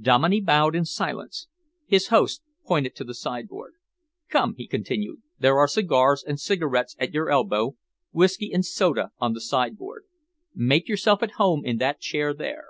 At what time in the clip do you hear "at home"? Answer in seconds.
11.24-11.64